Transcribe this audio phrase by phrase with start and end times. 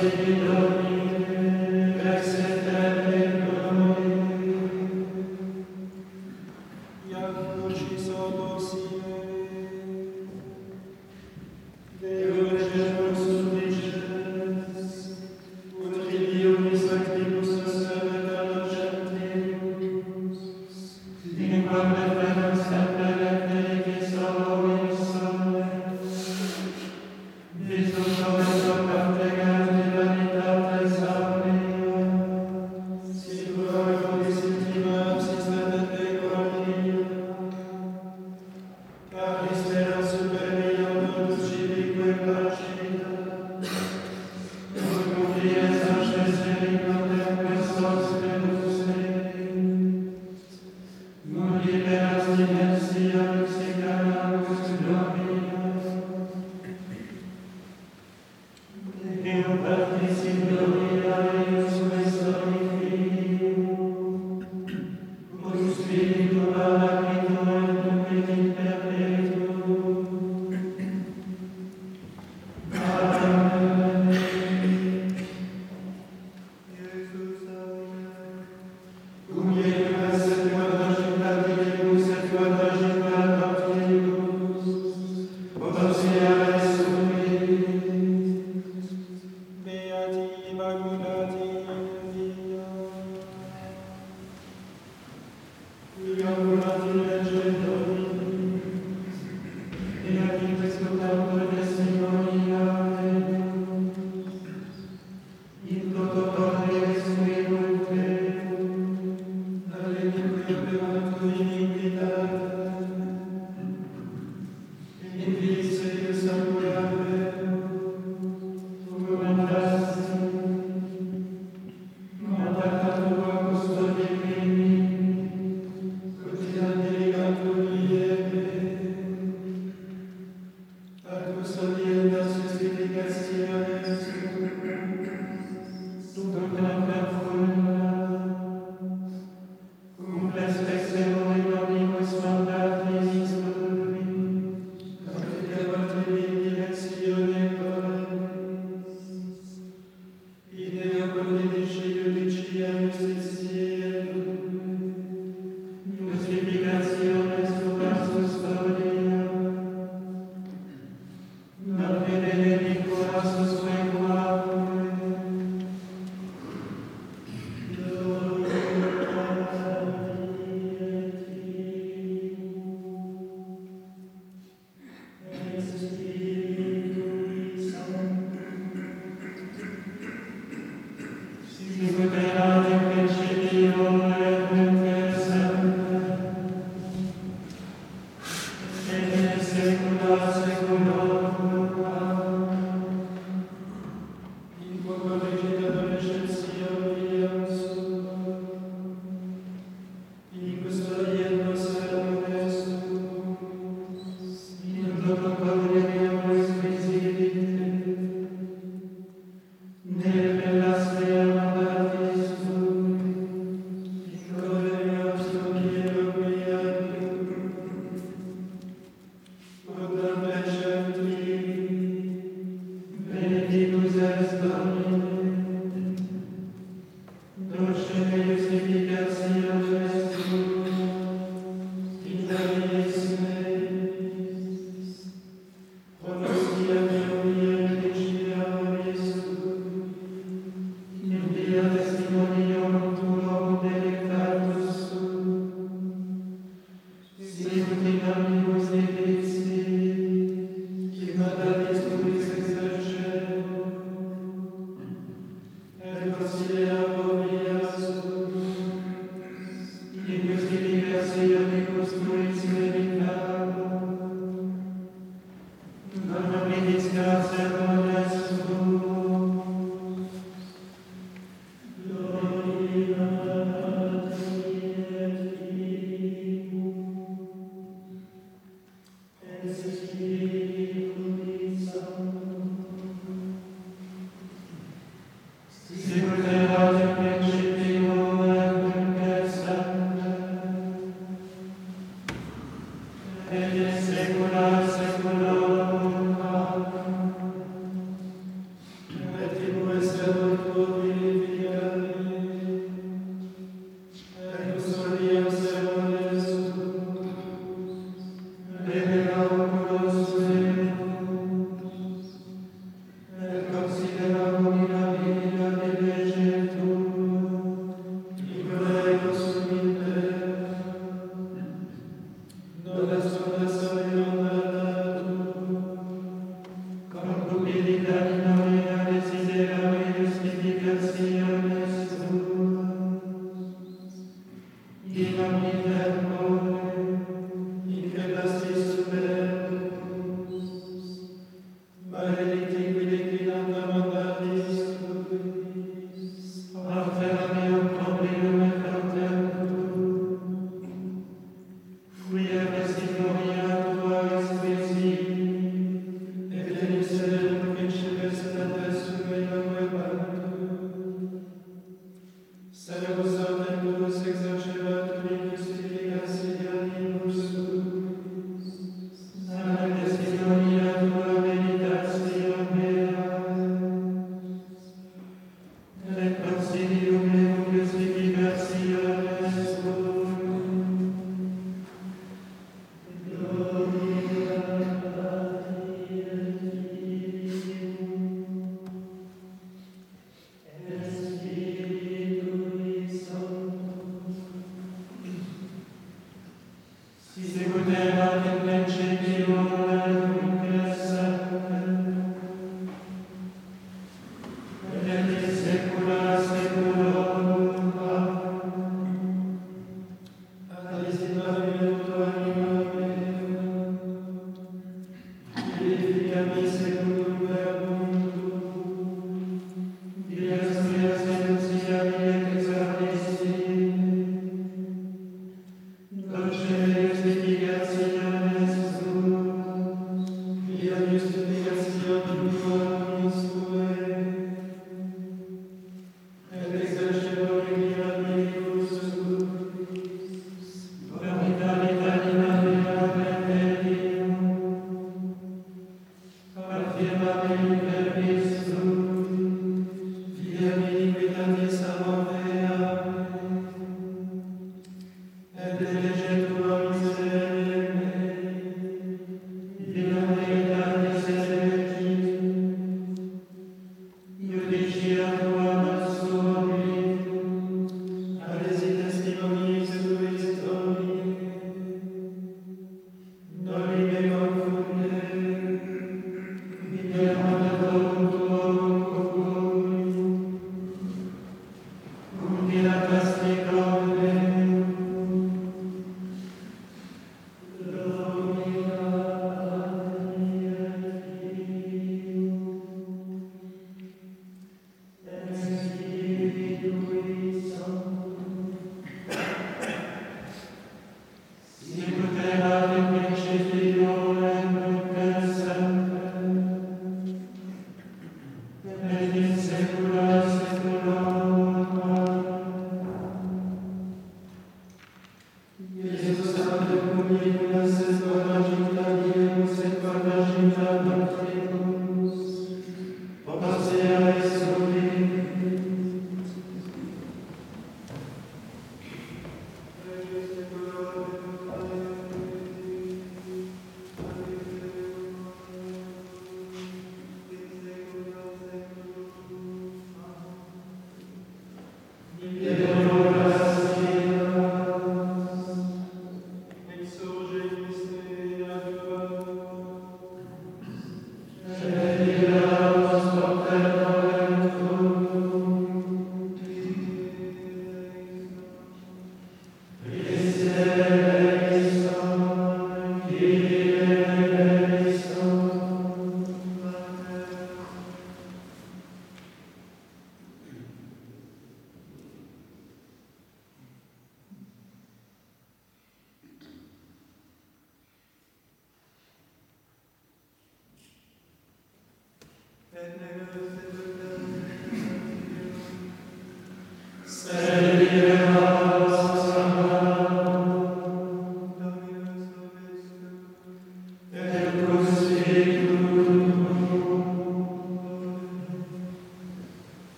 [0.00, 0.99] servidão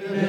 [0.00, 0.27] Amen.